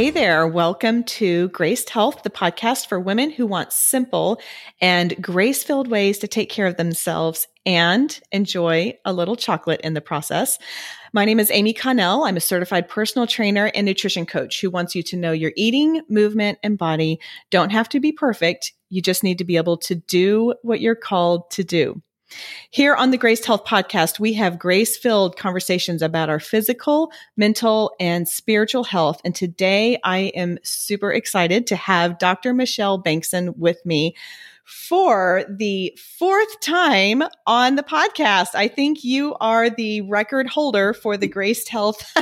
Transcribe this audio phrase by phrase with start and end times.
[0.00, 0.48] Hey there.
[0.48, 4.40] Welcome to Graced Health, the podcast for women who want simple
[4.80, 9.92] and grace filled ways to take care of themselves and enjoy a little chocolate in
[9.92, 10.58] the process.
[11.12, 12.24] My name is Amy Connell.
[12.24, 16.00] I'm a certified personal trainer and nutrition coach who wants you to know your eating,
[16.08, 18.72] movement, and body don't have to be perfect.
[18.88, 22.00] You just need to be able to do what you're called to do.
[22.70, 27.94] Here on the Graced Health Podcast, we have grace filled conversations about our physical, mental,
[27.98, 29.20] and spiritual health.
[29.24, 32.54] And today I am super excited to have Dr.
[32.54, 34.14] Michelle Bengtson with me
[34.64, 38.54] for the fourth time on the podcast.
[38.54, 42.14] I think you are the record holder for the Graced Health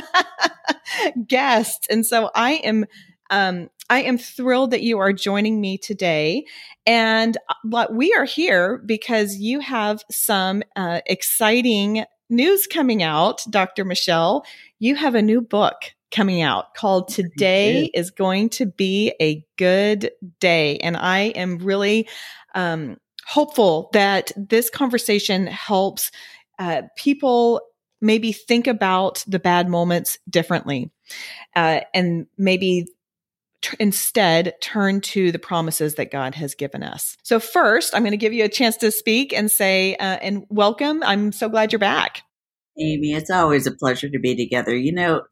[1.27, 1.85] guest.
[1.91, 2.85] And so I am
[3.29, 6.45] um, I am thrilled that you are joining me today.
[6.85, 7.37] And
[7.73, 13.85] uh, we are here because you have some uh, exciting news coming out, Dr.
[13.85, 14.45] Michelle.
[14.77, 15.75] You have a new book
[16.11, 20.77] coming out called Today is Going to Be a Good Day.
[20.77, 22.07] And I am really
[22.55, 26.11] um, hopeful that this conversation helps
[26.57, 27.61] uh, people
[28.01, 30.89] maybe think about the bad moments differently
[31.55, 32.85] uh, and maybe
[33.61, 37.17] t- instead turn to the promises that God has given us.
[37.23, 40.45] So first, I'm going to give you a chance to speak and say, uh, and
[40.49, 41.03] welcome.
[41.03, 42.23] I'm so glad you're back.
[42.79, 44.75] Amy, it's always a pleasure to be together.
[44.75, 45.23] You know,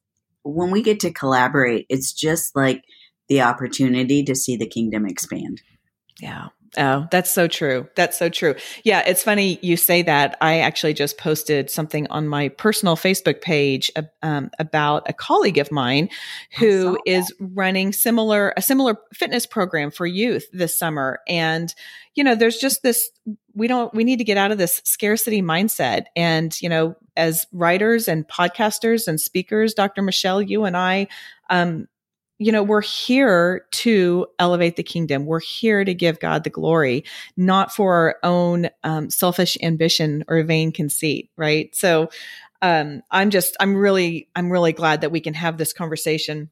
[0.44, 2.84] when we get to collaborate, it's just like
[3.30, 5.62] the opportunity to see the kingdom expand.
[6.22, 6.47] Yeah.
[6.76, 7.88] Oh, that's so true.
[7.96, 8.56] That's so true.
[8.84, 10.38] Yeah, it's funny you say that.
[10.42, 15.72] I actually just posted something on my personal Facebook page um, about a colleague of
[15.72, 16.09] mine
[16.58, 21.20] who is running similar a similar fitness program for youth this summer.
[21.28, 21.74] And
[22.16, 23.09] you know, there's just this.
[23.54, 23.94] We don't.
[23.94, 26.06] We need to get out of this scarcity mindset.
[26.16, 30.02] And you know, as writers and podcasters and speakers, Dr.
[30.02, 31.08] Michelle, you and I.
[31.50, 31.88] Um,
[32.40, 35.25] you know, we're here to elevate the kingdom.
[35.25, 37.03] We're here to give God the glory,
[37.36, 41.76] not for our own um, selfish ambition or vain conceit, right?
[41.76, 42.09] So,
[42.62, 46.50] um, I'm just, I'm really, I'm really glad that we can have this conversation.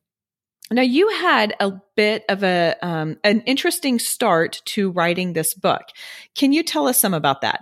[0.71, 5.83] Now, you had a bit of a um, an interesting start to writing this book.
[6.35, 7.61] Can you tell us some about that?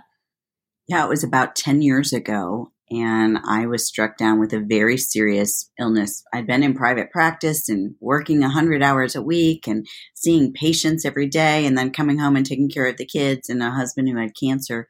[0.88, 4.96] Yeah, it was about ten years ago, and I was struck down with a very
[4.96, 6.22] serious illness.
[6.32, 11.26] I'd been in private practice and working 100 hours a week and seeing patients every
[11.26, 14.16] day and then coming home and taking care of the kids and a husband who
[14.16, 14.86] had cancer.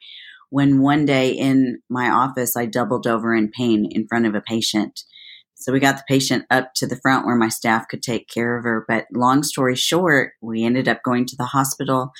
[0.50, 4.42] When one day in my office, I doubled over in pain in front of a
[4.42, 5.00] patient.
[5.54, 8.58] So we got the patient up to the front where my staff could take care
[8.58, 8.84] of her.
[8.86, 12.12] But long story short, we ended up going to the hospital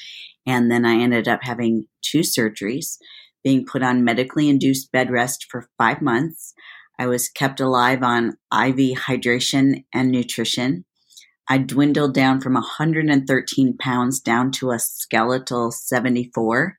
[0.47, 2.97] and then I ended up having two surgeries
[3.45, 6.55] being put on medically induced bed rest for five months.
[6.99, 10.85] I was kept alive on IV hydration and nutrition.
[11.49, 16.79] I dwindled down from 113 pounds down to a skeletal 74,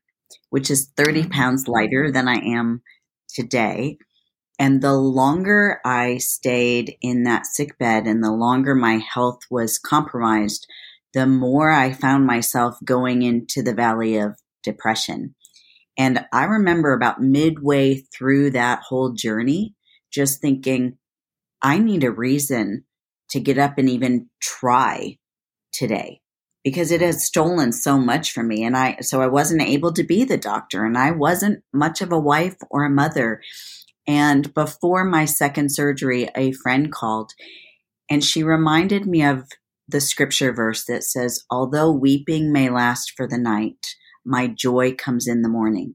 [0.50, 1.30] which is 30 mm-hmm.
[1.30, 2.82] pounds lighter than I am
[3.28, 3.98] today.
[4.58, 9.78] And the longer I stayed in that sick bed and the longer my health was
[9.78, 10.66] compromised,
[11.12, 15.34] the more I found myself going into the valley of depression.
[15.98, 19.74] And I remember about midway through that whole journey,
[20.12, 20.98] just thinking,
[21.62, 22.84] I need a reason
[23.30, 25.18] to get up and even try
[25.72, 26.20] today
[26.64, 28.64] because it has stolen so much from me.
[28.64, 32.12] And I, so I wasn't able to be the doctor and I wasn't much of
[32.12, 33.40] a wife or a mother.
[34.06, 37.32] And before my second surgery, a friend called
[38.08, 39.44] and she reminded me of
[39.88, 43.94] the scripture verse that says, although weeping may last for the night,
[44.26, 45.94] my joy comes in the morning.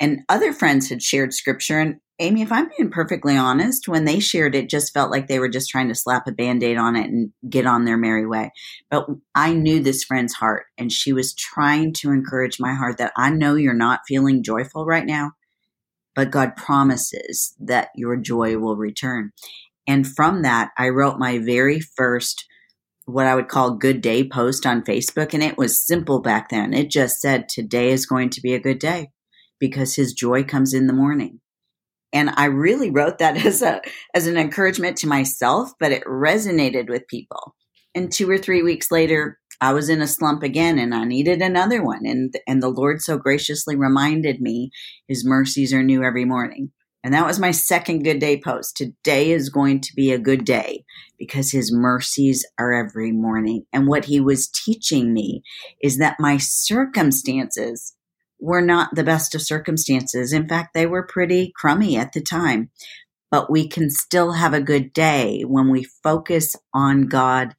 [0.00, 1.80] And other friends had shared scripture.
[1.80, 5.38] And Amy, if I'm being perfectly honest, when they shared it, just felt like they
[5.38, 8.26] were just trying to slap a band aid on it and get on their merry
[8.26, 8.52] way.
[8.90, 13.12] But I knew this friend's heart, and she was trying to encourage my heart that
[13.16, 15.32] I know you're not feeling joyful right now,
[16.14, 19.32] but God promises that your joy will return.
[19.86, 22.46] And from that, I wrote my very first
[23.06, 25.34] what I would call good day post on Facebook.
[25.34, 26.72] And it was simple back then.
[26.72, 29.10] It just said, today is going to be a good day
[29.60, 31.40] because his joy comes in the morning.
[32.12, 33.82] And I really wrote that as a,
[34.14, 37.54] as an encouragement to myself, but it resonated with people.
[37.94, 41.40] And two or three weeks later, I was in a slump again and I needed
[41.40, 42.04] another one.
[42.04, 44.70] And, and the Lord so graciously reminded me
[45.06, 46.72] his mercies are new every morning.
[47.04, 48.78] And that was my second good day post.
[48.78, 50.84] Today is going to be a good day
[51.18, 53.66] because his mercies are every morning.
[53.74, 55.42] And what he was teaching me
[55.82, 57.94] is that my circumstances
[58.40, 60.32] were not the best of circumstances.
[60.32, 62.70] In fact, they were pretty crummy at the time.
[63.30, 67.54] But we can still have a good day when we focus on God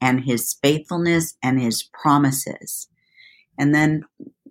[0.00, 2.88] and his faithfulness and his promises.
[3.56, 4.04] And then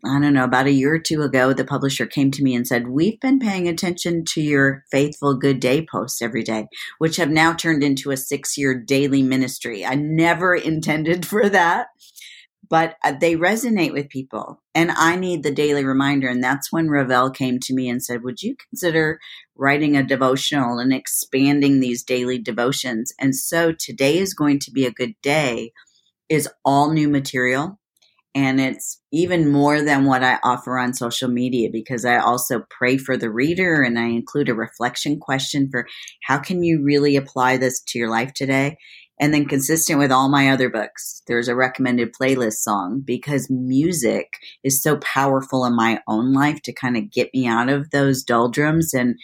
[0.05, 2.67] I don't know, about a year or two ago, the publisher came to me and
[2.67, 6.67] said, We've been paying attention to your faithful good day posts every day,
[6.97, 9.85] which have now turned into a six year daily ministry.
[9.85, 11.87] I never intended for that,
[12.69, 14.61] but uh, they resonate with people.
[14.75, 16.27] And I need the daily reminder.
[16.27, 19.19] And that's when Revell came to me and said, Would you consider
[19.55, 23.13] writing a devotional and expanding these daily devotions?
[23.19, 25.71] And so today is going to be a good day,
[26.29, 27.76] is all new material
[28.37, 32.97] and it's even more than what I offer on social media because I also pray
[32.97, 35.87] for the reader and I include a reflection question for
[36.21, 38.77] how can you really apply this to your life today?
[39.19, 44.27] And then consistent with all my other books, there's a recommended playlist song because music
[44.63, 48.21] is so powerful in my own life to kind of get me out of those
[48.21, 49.15] doldrums and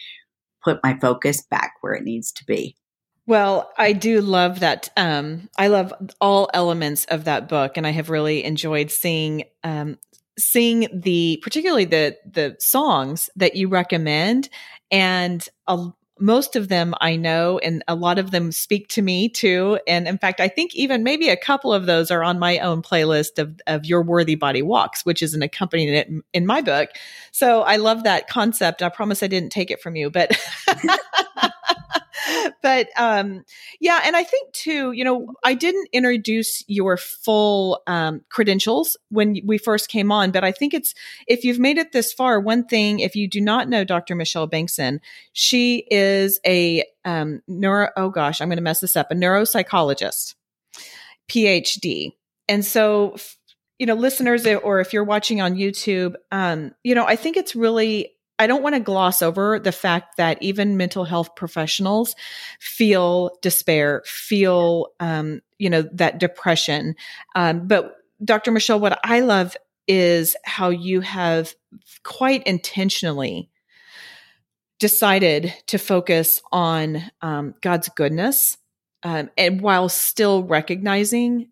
[0.64, 2.76] put my focus back where it needs to be.
[3.26, 4.90] Well, I do love that.
[4.98, 9.98] Um, I love all elements of that book, and I have really enjoyed seeing um,
[10.38, 14.50] seeing the particularly the the songs that you recommend,
[14.92, 15.88] and a,
[16.20, 19.80] most of them I know, and a lot of them speak to me too.
[19.88, 22.82] And in fact, I think even maybe a couple of those are on my own
[22.82, 26.90] playlist of of your worthy body walks, which is an accompaniment in, in my book.
[27.32, 28.82] So I love that concept.
[28.82, 30.38] I promise I didn't take it from you, but.
[32.62, 33.44] but um,
[33.80, 39.38] yeah, and I think too, you know, I didn't introduce your full um, credentials when
[39.46, 40.94] we first came on, but I think it's
[41.28, 44.16] if you've made it this far, one thing, if you do not know Dr.
[44.16, 45.00] Michelle Bengtson,
[45.34, 50.36] she is a um, neuro, oh gosh, I'm going to mess this up, a neuropsychologist,
[51.30, 52.14] PhD.
[52.48, 53.16] And so,
[53.80, 57.56] you know, listeners, or if you're watching on YouTube, um, you know, I think it's
[57.56, 62.16] really I don't want to gloss over the fact that even mental health professionals
[62.60, 66.96] feel despair, feel, um, you know, that depression.
[67.36, 68.52] Um, but Dr.
[68.52, 69.56] Michelle, what I love
[69.88, 71.54] is how you have
[72.04, 73.50] quite intentionally
[74.80, 78.58] decided to focus on um, God's goodness,
[79.04, 81.50] um, and while still recognizing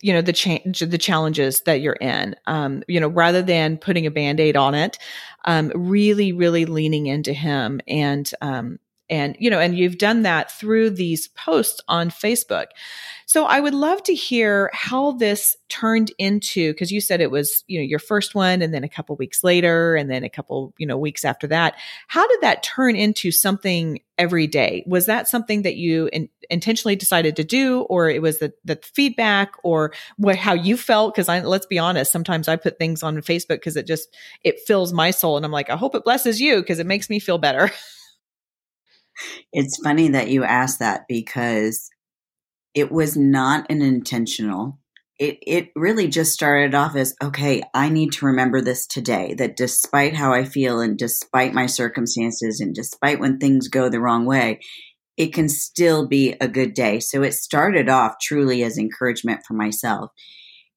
[0.00, 4.06] you know the change the challenges that you're in um, you know rather than putting
[4.06, 4.98] a band-aid on it
[5.44, 8.78] um, really really leaning into him and um,
[9.10, 12.66] and you know and you've done that through these posts on facebook.
[13.26, 17.64] So i would love to hear how this turned into because you said it was
[17.66, 20.72] you know your first one and then a couple weeks later and then a couple
[20.78, 21.74] you know weeks after that.
[22.08, 24.84] How did that turn into something every day?
[24.86, 28.78] Was that something that you in, intentionally decided to do or it was the, the
[28.82, 31.14] feedback or what how you felt?
[31.14, 34.14] Because i let's be honest sometimes i put things on facebook because it just
[34.44, 37.10] it fills my soul and i'm like i hope it blesses you because it makes
[37.10, 37.70] me feel better
[39.52, 41.90] It's funny that you asked that because
[42.74, 44.78] it was not an intentional.
[45.18, 49.56] It it really just started off as okay, I need to remember this today that
[49.56, 54.24] despite how I feel and despite my circumstances and despite when things go the wrong
[54.24, 54.60] way,
[55.16, 57.00] it can still be a good day.
[57.00, 60.10] So it started off truly as encouragement for myself.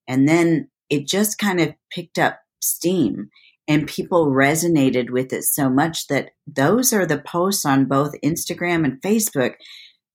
[0.07, 3.29] And then it just kind of picked up steam
[3.67, 8.83] and people resonated with it so much that those are the posts on both Instagram
[8.83, 9.53] and Facebook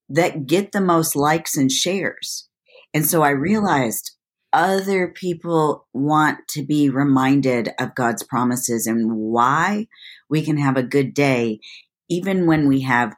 [0.08, 2.49] that get the most likes and shares.
[2.94, 4.12] And so I realized
[4.52, 9.87] other people want to be reminded of God's promises and why
[10.30, 11.61] we can have a good day
[12.08, 13.14] even when we have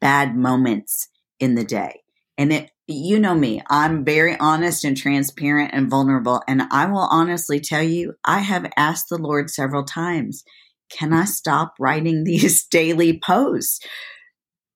[0.00, 1.08] bad moments
[1.40, 2.02] in the day.
[2.36, 6.42] And it you know me, I'm very honest and transparent and vulnerable.
[6.46, 10.44] And I will honestly tell you, I have asked the Lord several times,
[10.90, 13.80] can I stop writing these daily posts?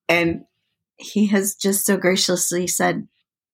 [0.09, 0.43] And
[0.97, 3.07] he has just so graciously said,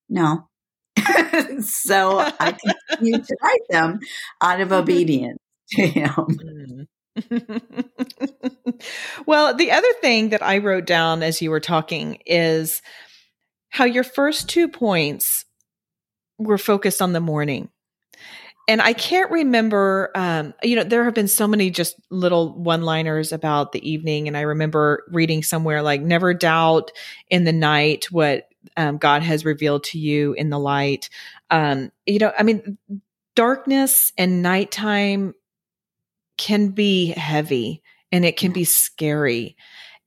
[0.08, 0.48] no.
[1.60, 2.56] so I
[2.90, 3.98] continue to write them
[4.40, 5.38] out of obedience
[5.70, 6.10] to him.
[6.10, 6.82] Hmm.
[9.26, 12.82] well, the other thing that I wrote down as you were talking is
[13.74, 15.44] how your first two points
[16.38, 17.68] were focused on the morning.
[18.68, 22.82] And I can't remember, um, you know, there have been so many just little one
[22.82, 24.28] liners about the evening.
[24.28, 26.92] And I remember reading somewhere like, never doubt
[27.28, 28.44] in the night what
[28.76, 31.10] um, God has revealed to you in the light.
[31.50, 32.78] Um, you know, I mean,
[33.34, 35.34] darkness and nighttime
[36.38, 39.56] can be heavy and it can be scary.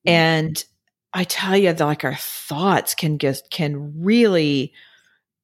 [0.06, 0.64] And
[1.18, 4.72] I tell you, like our thoughts can get can really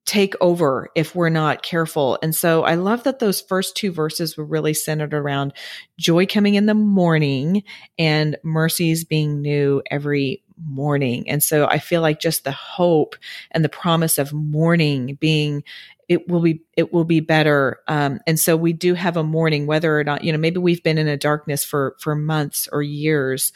[0.06, 2.20] take over if we're not careful.
[2.22, 5.52] And so I love that those first two verses were really centered around
[5.98, 7.64] joy coming in the morning
[7.98, 11.28] and mercies being new every morning.
[11.28, 13.16] And so I feel like just the hope
[13.50, 15.64] and the promise of morning being
[16.08, 19.66] it will be it will be better um, and so we do have a morning
[19.66, 22.84] whether or not you know maybe we've been in a darkness for for months or
[22.84, 23.54] years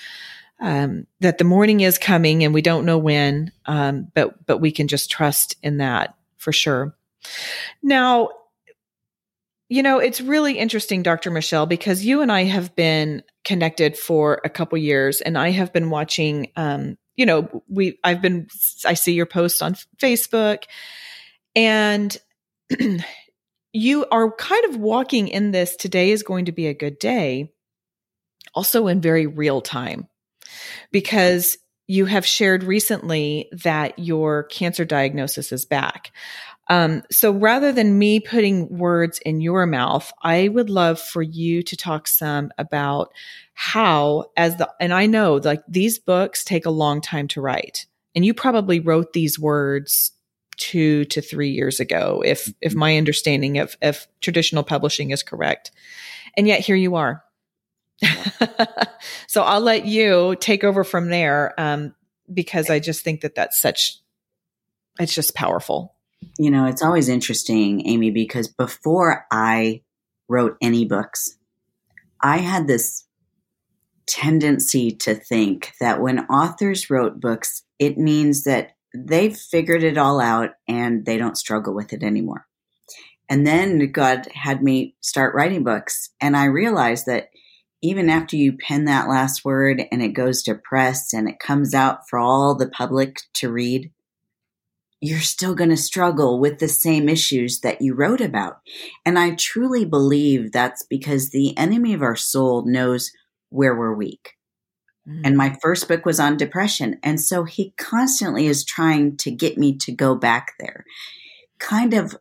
[0.60, 4.72] um, that the morning is coming and we don't know when um, but but we
[4.72, 6.96] can just trust in that for sure.
[7.82, 8.30] Now
[9.70, 14.40] you know it's really interesting dr michelle because you and i have been connected for
[14.46, 18.48] a couple years and i have been watching um, you know we i've been
[18.86, 20.64] i see your posts on facebook
[21.54, 22.18] and
[23.74, 27.52] you are kind of walking in this today is going to be a good day,
[28.54, 30.08] also in very real time,
[30.92, 31.58] because
[31.88, 36.12] you have shared recently that your cancer diagnosis is back.
[36.70, 41.64] Um, so rather than me putting words in your mouth, I would love for you
[41.64, 43.14] to talk some about
[43.54, 47.86] how, as the, and I know like these books take a long time to write.
[48.16, 50.12] And you probably wrote these words
[50.58, 52.80] two to three years ago, if if mm-hmm.
[52.80, 55.72] my understanding of, of traditional publishing is correct.
[56.36, 57.24] And yet here you are.
[59.28, 61.96] so I'll let you take over from there um,
[62.32, 64.00] because I just think that that's such,
[65.00, 65.96] it's just powerful.
[66.40, 69.82] You know, it's always interesting, Amy, because before I
[70.28, 71.38] wrote any books,
[72.22, 73.06] I had this
[74.08, 80.20] tendency to think that when authors wrote books, it means that they've figured it all
[80.20, 82.48] out and they don't struggle with it anymore.
[83.30, 86.10] And then God had me start writing books.
[86.22, 87.30] And I realized that
[87.82, 91.74] even after you pen that last word and it goes to press and it comes
[91.74, 93.92] out for all the public to read,
[95.00, 98.58] you're still going to struggle with the same issues that you wrote about.
[99.06, 103.12] And I truly believe that's because the enemy of our soul knows
[103.50, 104.34] where we're weak.
[105.06, 105.38] And mm.
[105.38, 106.98] my first book was on depression.
[107.04, 110.84] And so he constantly is trying to get me to go back there.
[111.60, 112.16] Kind of,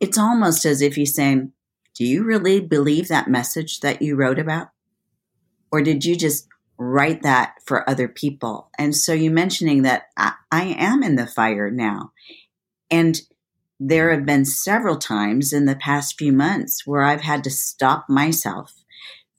[0.00, 1.52] it's almost as if he's saying,
[1.94, 4.68] Do you really believe that message that you wrote about?
[5.74, 6.46] Or did you just
[6.78, 8.70] write that for other people?
[8.78, 12.12] And so you mentioning that I, I am in the fire now.
[12.92, 13.20] And
[13.80, 18.06] there have been several times in the past few months where I've had to stop
[18.08, 18.72] myself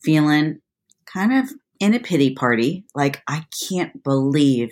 [0.03, 0.59] feeling
[1.05, 4.71] kind of in a pity party, like, I can't believe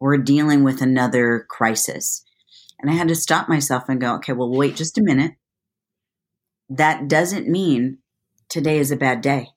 [0.00, 2.24] we're dealing with another crisis.
[2.80, 5.34] And I had to stop myself and go, okay, well, wait just a minute.
[6.68, 7.98] That doesn't mean
[8.48, 9.50] today is a bad day.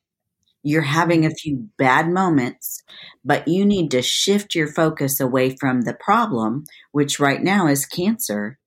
[0.63, 2.83] You're having a few bad moments,
[3.25, 7.85] but you need to shift your focus away from the problem, which right now is
[7.85, 8.59] cancer,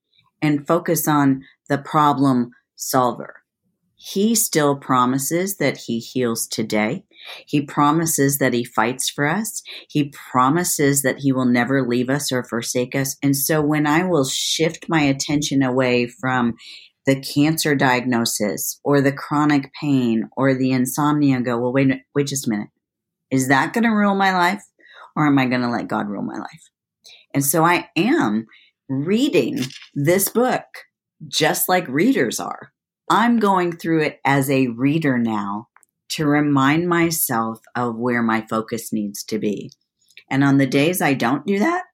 [0.42, 3.44] and focus on the problem solver.
[3.96, 7.04] He still promises that he heals today.
[7.46, 9.62] He promises that he fights for us.
[9.88, 13.16] He promises that he will never leave us or forsake us.
[13.22, 16.54] And so when I will shift my attention away from
[17.06, 22.46] the cancer diagnosis or the chronic pain or the insomnia go, well, wait, wait just
[22.46, 22.68] a minute.
[23.30, 24.62] Is that going to rule my life
[25.16, 26.70] or am I going to let God rule my life?
[27.34, 28.46] And so I am
[28.88, 29.61] reading
[29.94, 30.64] this book
[31.26, 32.73] just like readers are.
[33.11, 35.68] I'm going through it as a reader now
[36.11, 39.70] to remind myself of where my focus needs to be.
[40.30, 41.84] And on the days I don't do that,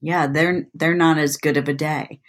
[0.00, 2.20] yeah, they're they're not as good of a day.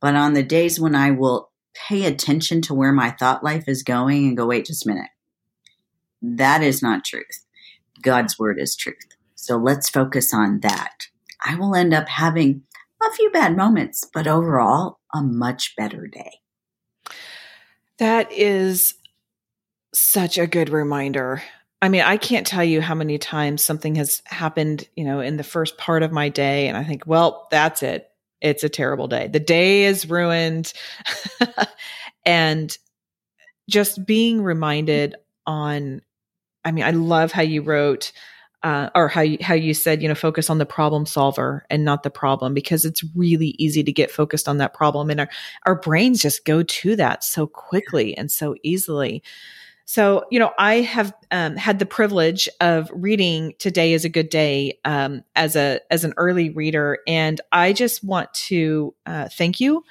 [0.00, 1.50] But on the days when I will
[1.88, 5.10] pay attention to where my thought life is going and go, wait just a minute.
[6.22, 7.44] That is not truth.
[8.02, 8.96] God's word is truth.
[9.34, 11.08] So let's focus on that.
[11.44, 12.62] I will end up having
[13.02, 16.40] a few bad moments, but overall, a much better day.
[17.98, 18.94] That is
[19.92, 21.42] such a good reminder.
[21.82, 25.36] I mean, I can't tell you how many times something has happened, you know, in
[25.36, 26.68] the first part of my day.
[26.68, 28.08] And I think, well, that's it.
[28.44, 29.26] It's a terrible day.
[29.26, 30.74] The day is ruined.
[32.26, 32.76] and
[33.70, 36.02] just being reminded on,
[36.62, 38.12] I mean, I love how you wrote,
[38.62, 41.86] uh, or how you, how you said, you know, focus on the problem solver and
[41.86, 45.08] not the problem, because it's really easy to get focused on that problem.
[45.08, 45.28] And our,
[45.64, 49.22] our brains just go to that so quickly and so easily.
[49.86, 54.30] So, you know, I have um, had the privilege of reading "Today Is a Good
[54.30, 59.60] Day" um, as a as an early reader, and I just want to uh, thank
[59.60, 59.84] you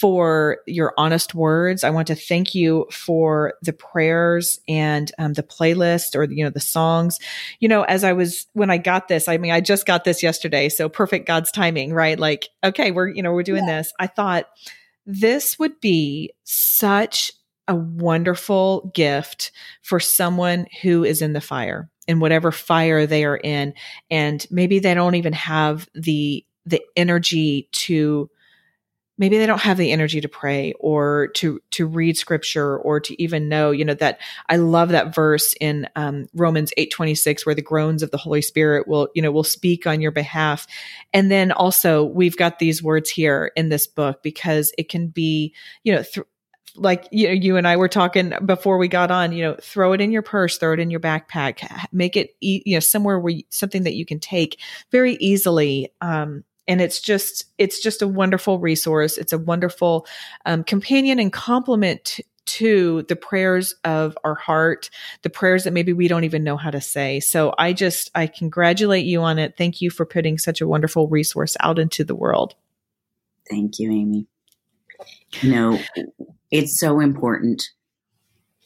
[0.00, 1.84] for your honest words.
[1.84, 6.50] I want to thank you for the prayers and um, the playlist or you know
[6.50, 7.18] the songs.
[7.58, 10.22] You know, as I was when I got this, I mean, I just got this
[10.22, 12.18] yesterday, so perfect God's timing, right?
[12.18, 13.76] Like, okay, we're you know we're doing yeah.
[13.78, 13.92] this.
[14.00, 14.46] I thought
[15.04, 17.32] this would be such
[17.68, 19.52] a wonderful gift
[19.82, 23.72] for someone who is in the fire in whatever fire they are in.
[24.10, 28.28] And maybe they don't even have the, the energy to,
[29.16, 33.22] maybe they don't have the energy to pray or to to read scripture or to
[33.22, 37.54] even know you know that i love that verse in um, romans 8 26 where
[37.54, 40.66] the groans of the holy spirit will you know will speak on your behalf
[41.12, 45.54] and then also we've got these words here in this book because it can be
[45.84, 46.26] you know th-
[46.76, 49.92] like you know, you and I were talking before we got on, you know, throw
[49.92, 53.32] it in your purse, throw it in your backpack, make it, you know, somewhere where
[53.32, 54.58] you, something that you can take
[54.90, 55.92] very easily.
[56.00, 60.06] Um, and it's just it's just a wonderful resource it's a wonderful
[60.44, 64.90] um, companion and complement to, to the prayers of our heart,
[65.22, 67.20] the prayers that maybe we don't even know how to say.
[67.20, 69.54] So I just, I congratulate you on it.
[69.56, 72.56] Thank you for putting such a wonderful resource out into the world.
[73.48, 74.26] Thank you, Amy.
[75.40, 75.80] You know,
[76.50, 77.62] it's so important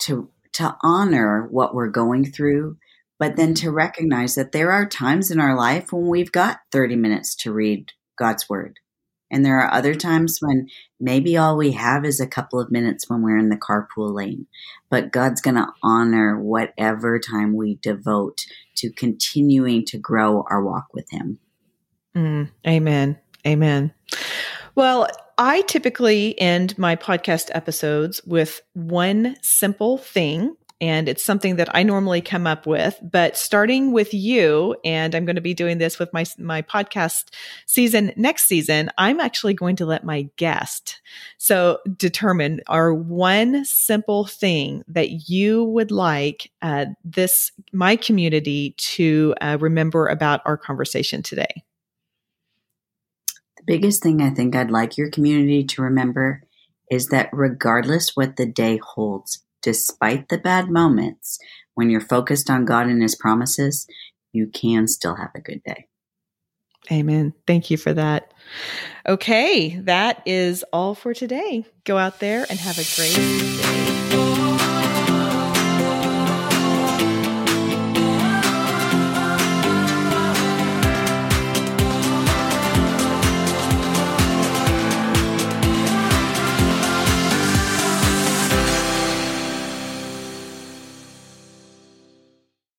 [0.03, 2.77] to, to honor what we're going through
[3.19, 6.97] but then to recognize that there are times in our life when we've got 30
[6.97, 8.81] minutes to read God's word.
[9.31, 10.69] And there are other times when
[11.01, 14.47] maybe all we have is a couple of minutes when we're in the carpool lane.
[14.91, 18.45] But God's going to honor whatever time we devote
[18.77, 21.39] to continuing to grow our walk with Him.
[22.15, 23.19] Mm, amen.
[23.47, 23.93] Amen.
[24.75, 31.75] Well, I typically end my podcast episodes with one simple thing and it's something that
[31.75, 32.99] I normally come up with.
[33.01, 37.31] But starting with you, and I'm going to be doing this with my my podcast
[37.67, 38.91] season next season.
[38.99, 41.01] I'm actually going to let my guest
[41.39, 49.35] so determine our one simple thing that you would like uh, this my community to
[49.41, 51.63] uh, remember about our conversation today.
[53.67, 56.43] Biggest thing I think I'd like your community to remember
[56.91, 61.39] is that regardless what the day holds, despite the bad moments,
[61.75, 63.87] when you're focused on God and His promises,
[64.33, 65.87] you can still have a good day.
[66.93, 67.33] Amen.
[67.47, 68.35] Thank you for that.
[69.09, 71.65] Okay, that is all for today.
[71.85, 74.04] Go out there and have a great day.